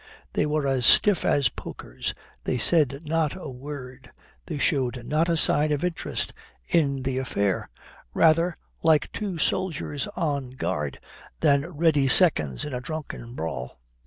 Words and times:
They 0.33 0.47
were 0.47 0.65
as 0.65 0.87
stiff 0.87 1.23
as 1.23 1.49
pokers, 1.49 2.15
they 2.43 2.57
said 2.57 3.01
not 3.05 3.35
a 3.35 3.47
word, 3.51 4.09
they 4.47 4.57
showed 4.57 5.03
not 5.05 5.29
a 5.29 5.37
sign 5.37 5.71
of 5.71 5.83
interest 5.85 6.33
in 6.67 7.03
the 7.03 7.19
affair 7.19 7.69
rather 8.15 8.57
like 8.81 9.11
two 9.11 9.37
soldiers 9.37 10.07
on 10.15 10.53
guard 10.55 10.99
than 11.41 11.67
ready 11.69 12.07
seconds 12.07 12.65
in 12.65 12.73
a 12.73 12.81
drunken 12.81 13.35
brawl. 13.35 13.79